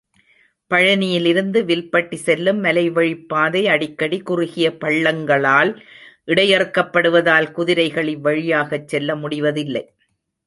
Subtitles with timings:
[0.71, 5.71] பழனியிலிருந்து வில்பட்டி செல்லும் மலைவழிப் பாதை அடிக்கடி குறுகிய பள்ளங்களால்
[6.27, 9.83] இடையறுக்கப்படுவதால், குதிரைகள் இவ்வழியாகச் செல்ல முடிவதில்லை.